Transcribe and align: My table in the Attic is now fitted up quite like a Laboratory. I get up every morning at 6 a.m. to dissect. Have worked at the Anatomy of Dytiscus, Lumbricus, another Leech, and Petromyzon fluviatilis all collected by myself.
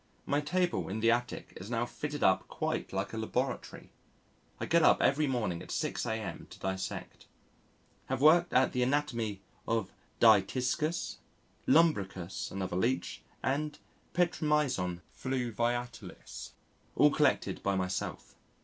My 0.25 0.41
table 0.41 0.89
in 0.89 0.99
the 0.99 1.11
Attic 1.11 1.53
is 1.57 1.69
now 1.69 1.85
fitted 1.85 2.23
up 2.23 2.47
quite 2.47 2.91
like 2.91 3.13
a 3.13 3.19
Laboratory. 3.19 3.91
I 4.59 4.65
get 4.65 4.81
up 4.81 4.99
every 4.99 5.27
morning 5.27 5.61
at 5.61 5.69
6 5.69 6.07
a.m. 6.07 6.47
to 6.49 6.57
dissect. 6.57 7.27
Have 8.07 8.19
worked 8.19 8.51
at 8.51 8.71
the 8.71 8.81
Anatomy 8.81 9.41
of 9.67 9.91
Dytiscus, 10.19 11.17
Lumbricus, 11.67 12.49
another 12.49 12.75
Leech, 12.77 13.21
and 13.43 13.77
Petromyzon 14.15 15.01
fluviatilis 15.15 16.53
all 16.95 17.11
collected 17.11 17.61
by 17.61 17.75
myself. 17.75 18.33